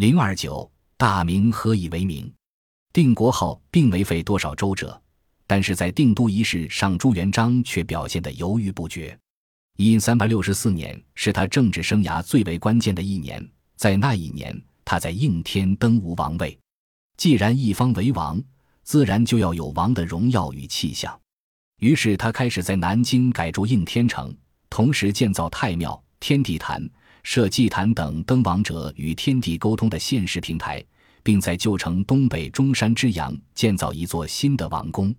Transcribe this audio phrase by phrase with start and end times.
[0.00, 2.32] 零二九，大明何以为名？
[2.90, 4.98] 定国号并没费多少周折，
[5.46, 9.14] 但是在定都一事上，朱元璋却表现得犹豫不决。
[9.76, 16.58] 因三百六十四年是他政治生涯最为关键的一年，在那一年，他在应天登无王位。
[17.18, 18.42] 既然一方为王，
[18.82, 21.14] 自然就要有王的荣耀与气象。
[21.80, 24.34] 于是他开始在南京改筑应天城，
[24.70, 26.88] 同时建造太庙、天地坛、
[27.22, 30.84] 设祭坛等登王者与天地沟通的现实平台。
[31.22, 35.14] 并在旧城东北中山之阳建造一座新的王宫。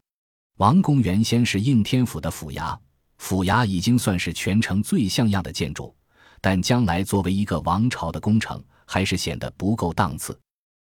[0.57, 2.77] 王宫原先是应天府的府衙，
[3.17, 5.93] 府衙已经算是全城最像样的建筑，
[6.40, 10.38] 但将来作为一个王朝的工程，还是显得不够档次。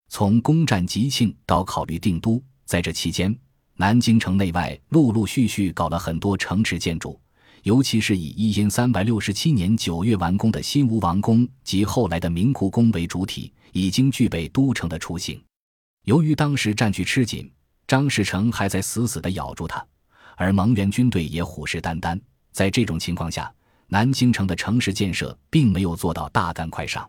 [0.08, 3.34] 从攻占吉庆到考虑定都，在这期间，
[3.76, 7.18] 南京城内外陆陆续续搞了很多城池建筑。
[7.62, 15.40] 尤其是以一因三百六十七年九月完工的新吴王宫及后来的明故宫为主体，已经具备都城的雏形。
[16.04, 17.48] 由于当时战局吃紧，
[17.86, 19.84] 张士诚还在死死地咬住他，
[20.36, 22.20] 而蒙元军队也虎视眈眈。
[22.50, 23.52] 在这种情况下，
[23.86, 27.08] 南京城的城市建设并没有做到大干快上。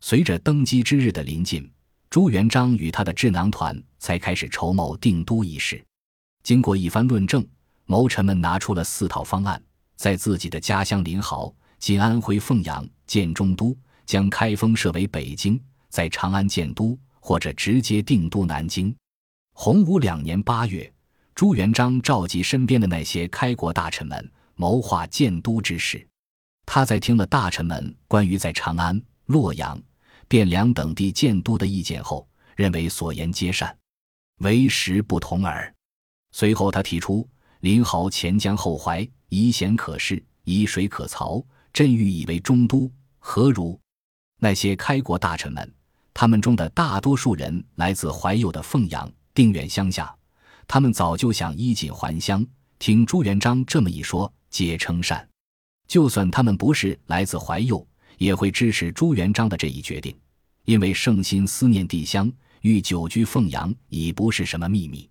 [0.00, 1.70] 随着登基之日的临近，
[2.10, 5.80] 朱元璋与他的智囊团才开始筹谋定都一事。
[6.42, 7.46] 经过一番论证，
[7.86, 9.62] 谋臣们拿出了四套方案。
[9.96, 18.94] 在自己的家乡临濠（今安徽凤阳）建中都，将开封设为北京；在长安建都，或者直接定都南京。
[19.52, 20.92] 洪武两年八月，
[21.34, 26.06] 朱元璋召集身边的那些开国大臣们，谋划建都之事。
[26.66, 29.80] 他在听了大臣们关于在长安、洛阳、
[30.28, 33.76] 汴梁等地建都的意见后，认为所言皆善，
[34.38, 35.72] 为时不同耳。
[36.32, 37.28] 随后，他提出
[37.60, 39.08] 临濠前江后淮。
[39.34, 43.76] 以险可恃，以水可曹，朕欲以为中都，何如？
[44.38, 45.74] 那些开国大臣们，
[46.12, 50.14] 他们中的大多数人来自怀右的凤阳、定远乡下，
[50.68, 52.46] 他们早就想衣锦还乡。
[52.78, 55.28] 听朱元璋这么一说，皆称善。
[55.88, 57.84] 就算他们不是来自怀右，
[58.18, 60.16] 也会支持朱元璋的这一决定，
[60.64, 62.30] 因为圣心思念帝乡，
[62.60, 65.10] 欲久居凤阳，已不是什么秘密。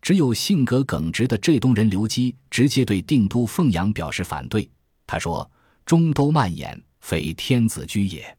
[0.00, 4.68] 只有性格耿直的浙东人刘基直接对定都凤阳表示反对。
[5.06, 5.50] 他说
[5.84, 8.36] ：“中都蔓延，非天子居也。”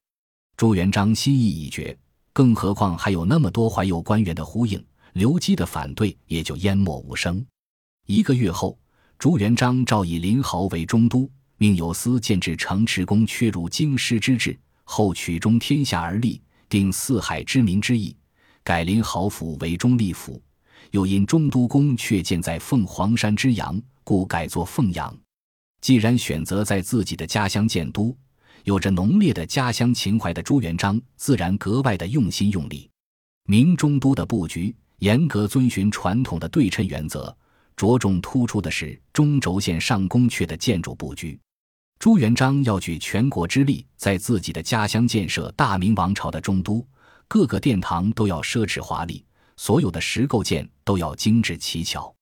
[0.57, 1.97] 朱元璋心意已决，
[2.33, 4.83] 更何况还有那么多怀有官员的呼应，
[5.13, 7.45] 刘基的反对也就淹没无声。
[8.07, 8.77] 一个月后，
[9.17, 14.57] 朱元璋诏以临濠为中都，命有司建制城池宫，阙如京师之制。
[14.83, 18.15] 后取中天下而立，定四海之民之意，
[18.63, 20.41] 改临濠府为中立府。
[20.91, 25.15] 又因中都宫却建在凤凰山之阳，故改作凤阳。
[25.81, 28.15] 既然选择在自己的家乡建都，
[28.65, 32.89] 有着浓烈的家乡情怀的朱元璋自然格外的用心用力。
[33.45, 37.35] 明中都的布局严格遵循传统的对称原则，
[37.75, 41.39] 着重突出的是中轴线上宫阙的建筑布局。
[41.97, 46.85] 朱元璋要举全国之力在自己的家乡建设大明王朝的中都，
[47.27, 49.23] 各个殿堂都要奢侈华丽。
[49.59, 52.15] 所有的石构件都要精致奇巧，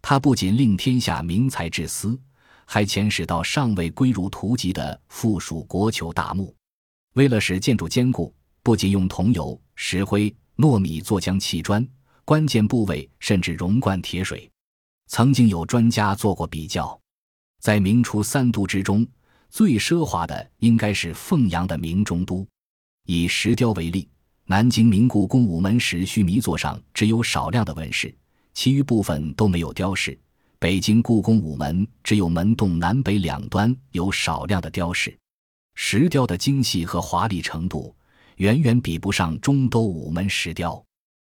[0.00, 2.18] 他不仅令天下名才至思，
[2.64, 6.56] 还遣使到尚未归入图籍的附属国求大墓。
[7.12, 11.86] 为了使建筑坚固，不仅用桐油、石灰、糯米做浆砌砖，
[12.24, 14.50] 关键部位甚至熔灌铁水。
[15.08, 16.98] 曾经有专家做过比较，
[17.60, 19.06] 在明初三都之中，
[19.50, 22.48] 最奢华的应该是凤阳的明中都。
[23.04, 24.08] 以石雕为例。
[24.50, 28.16] 南京明故宫午门石须弥座上只有少量的纹饰，
[28.54, 30.18] 其余部分都没有雕饰。
[30.58, 35.14] 北京故宫午门只有门洞南北两端有少量的雕饰，
[35.74, 37.94] 石雕的精细和华丽程度
[38.36, 40.82] 远远比不上中都午门石雕。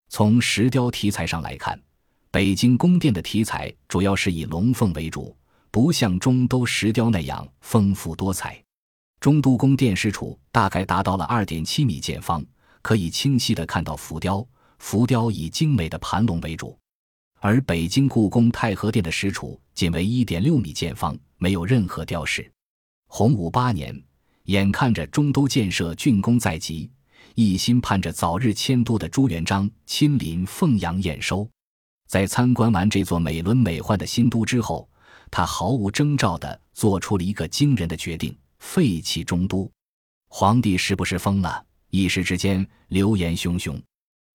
[0.09, 1.81] 从石雕题材上来看，
[2.31, 5.33] 北京宫殿的题材主要是以龙凤为主，
[5.71, 8.61] 不像中都石雕那样丰富多彩。
[9.21, 12.45] 中都宫殿石处大概达到了二点七米见方。
[12.85, 14.47] 可以清晰地看到浮雕，
[14.77, 16.77] 浮雕以精美的盘龙为主，
[17.39, 22.47] 而北京故宫太和殿的石柱仅为一点六米见方，没有任何雕饰。
[23.07, 23.99] 洪武八年，
[24.43, 26.91] 眼看着中都建设竣工在即，
[27.33, 31.49] 一心盼着早日迁都的朱元璋亲临凤阳验收。
[32.07, 34.87] 在参观完这座美轮美奂的新都之后，
[35.31, 39.67] 他毫无征兆地做出了一个惊人的决定：废弃中都。
[40.27, 41.65] 皇帝是不是疯了？
[41.95, 43.81] 一时之间，流言汹汹。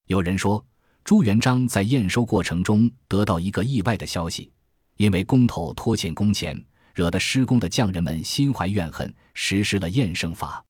[0.07, 0.65] 有人说，
[1.05, 4.51] 朱元璋在验收过程中得到一个意外的消息，
[4.97, 6.59] 因为工头拖欠工钱，
[6.95, 10.65] 惹得施工的匠人们心怀怨恨，实施了验生法。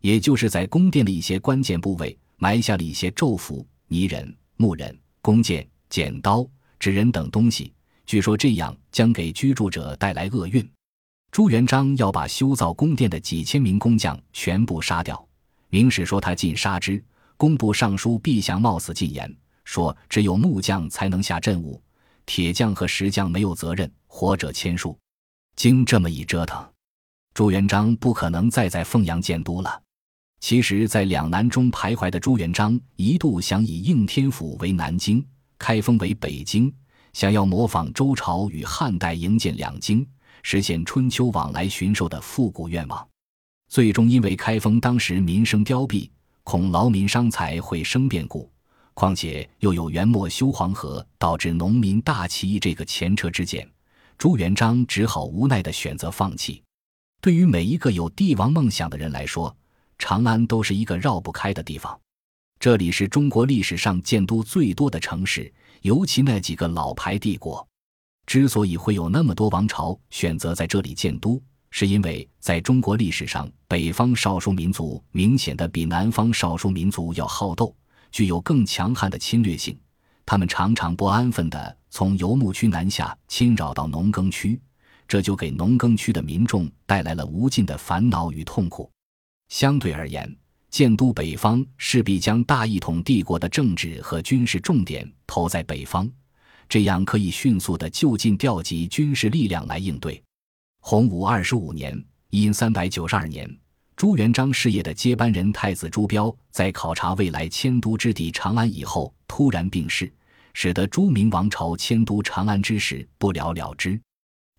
[0.00, 6.48] 也就是在宫殿的一些关键部位，埋下了一些咒符、泥人、木人、弓箭、剪刀、
[6.78, 7.72] 纸人等东西。
[8.06, 10.64] 据说这样将给居住者带来厄运。
[11.32, 15.27] 朱元璋要把修造宫殿的几千名工匠全部杀掉。
[15.70, 17.02] 明史说他尽杀之。
[17.36, 19.32] 工部尚书毕祥冒死进言
[19.64, 21.80] 说，只有木匠才能下阵务，
[22.26, 24.98] 铁匠和石匠没有责任，活者千数。
[25.54, 26.66] 经这么一折腾，
[27.34, 29.82] 朱元璋不可能再在凤阳建都了。
[30.40, 35.24] 其实，在两难中徘徊的朱元璋，一度想以应天府为南京，
[35.58, 36.72] 开封为北京，
[37.12, 40.06] 想要模仿周朝与汉代营建两京。
[40.42, 43.08] 实现春秋往来巡狩的复古愿望，
[43.68, 46.08] 最终因为开封当时民生凋敝，
[46.42, 48.50] 恐劳民伤财会生变故，
[48.94, 53.68] 况且又有元末修黄河导致农民大起义这个前车之鉴，
[54.16, 56.62] 朱元璋只好无奈地选择放弃。
[57.20, 59.54] 对于每一个有帝王梦想的人来说，
[59.98, 61.98] 长安都是一个绕不开的地方。
[62.58, 67.66] 这里是中国历史上建都最多的城市，尤其那几个老牌帝国。
[68.24, 77.74] 之所以会有那么多王朝选择在这里建都，是因为在中国历史上，北方少数民族明显的比南方少数民族要好斗，
[78.10, 79.78] 具有更强悍的侵略性。
[80.24, 84.60] 他们常常不安分地从游牧区南下，侵扰到农耕区，
[85.06, 88.90] 这就给农耕区的民众带来了无尽的烦恼与痛苦。
[89.48, 90.36] 相对而言，
[90.70, 96.10] 建都北方势必将大一统帝国的政治和军事重点投在北方。
[96.68, 100.22] 这样可以迅速的就近调集军事力量来应对。
[100.80, 103.48] 洪武二十五年（因三百九十二年），
[103.96, 110.12] 朱元璋事业的接班人太子朱标在考察未来迁都之地长安以后突然病逝，
[110.54, 114.00] 使得朱明王朝迁都长安之事不了了之。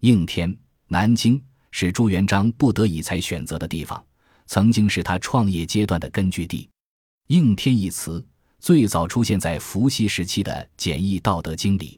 [0.01, 0.55] 应天、
[0.87, 4.03] 南京是朱元璋不得已才选择的地方，
[4.45, 6.69] 曾经是他创业阶段的根据地。
[7.27, 8.25] 应天一词。
[8.61, 11.97] 最早出现在伏羲时期的《简易道德经》里，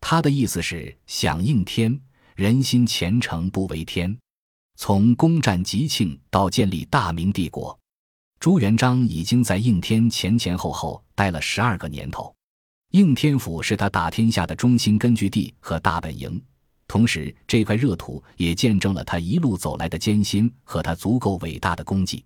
[0.00, 1.96] 他的意思是响应天，
[2.34, 4.16] 人心虔诚不为天。
[4.76, 7.78] 从攻占吉庆到建立大明帝国，
[8.40, 12.34] 朱元璋已经在应天前前后后待了十二个年头。
[12.90, 16.42] 应天府是他打天下的中心根据地和大本营，
[16.88, 22.24] 同时这块热土也见证了他一路走来的艰辛和他足够伟大的功绩。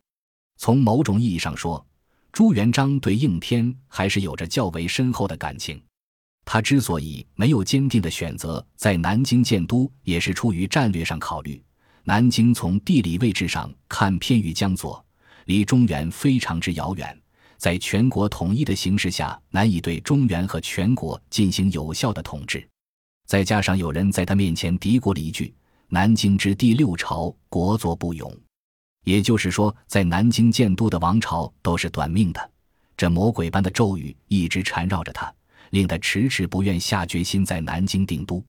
[0.56, 1.84] 从某种意义上说，
[2.32, 5.80] 朱元璋对应天还是有着较为深厚的感情。
[6.46, 11.60] 他之所以没有坚定的选择在南京建都，也是出于战略上考虑。
[12.04, 15.04] 南京从地理位置上看偏于江左，
[15.46, 17.20] 离中原非常之遥远，
[17.58, 22.66] 在全国统一的形势下，难以对中原和全国进行有效的统治。
[23.26, 25.52] 再加上有人在他面前嘀咕了一句
[25.90, 28.32] ：“南京之第六朝，国祚不永。”
[29.02, 32.50] 也就是说，在南京建都的王朝都是短命的。
[32.96, 35.32] 这魔鬼般的咒语一直缠绕着他，
[35.70, 38.44] 令他迟迟不愿下决心在南京定都。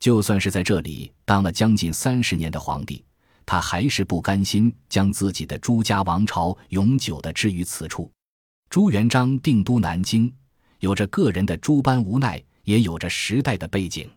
[0.00, 3.04] 就算是在这里当了将近三十年的皇帝，
[3.46, 8.10] 他还是不甘心将自己的朱家王朝永久的置于此处。
[8.68, 10.32] 朱元璋定都南京，
[10.80, 14.10] 有着个人的诸般无奈，也有着时代的背景。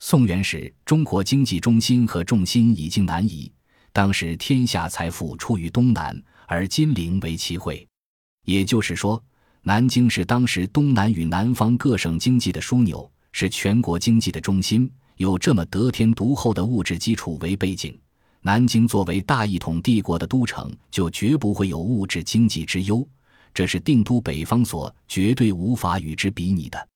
[0.00, 3.52] 宋元时，中国经济中心和重心已经南移。
[3.92, 7.86] 当时天下财富出于东南，而金陵为其会，
[8.44, 9.22] 也就是说，
[9.64, 14.90] 南京是当时东南与南方各省经济的枢纽，是全国经济的中心。
[15.18, 17.96] 有这么得天独厚的物质基础为背景，
[18.40, 23.06] 南京作为大一统帝国的都城，就绝不会有物质经济之忧。
[23.54, 26.88] 这是定都北方所绝对无法与之比拟的。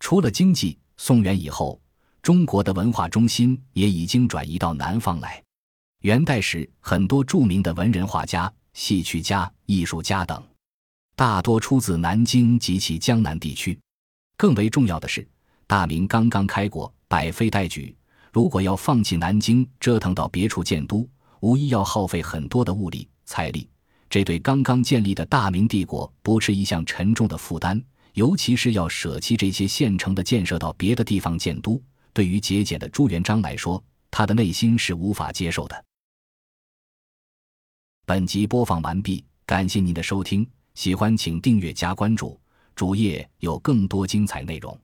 [0.00, 1.78] 除了经济，宋元以后，
[2.22, 5.42] 中国的文化中心也已经转移到南方来。
[6.00, 10.42] 元代时，很多著名的文人画家、戏曲家、艺术家等，
[11.16, 13.78] 大多出自南京及其江南地区。
[14.36, 15.26] 更为重要的是，
[15.66, 17.96] 大明刚刚开国，百废待举，
[18.30, 21.08] 如果要放弃南京，折腾到别处建都，
[21.40, 23.66] 无疑要耗费很多的物力财力。
[24.10, 27.82] 这对刚刚建立的大明帝国，不是一项沉重的负担。
[28.12, 31.82] 尤其是要舍弃这些现成的建设，到别的地方建都，
[32.12, 35.84] 对于节俭的朱元璋来说，他的内心是无法接受的。
[38.04, 42.38] 本集播放完毕，感谢您的收听，喜欢请订阅加关注，
[42.74, 44.78] 主页有更多精彩内容。